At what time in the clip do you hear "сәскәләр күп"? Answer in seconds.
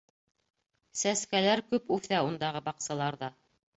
1.01-1.93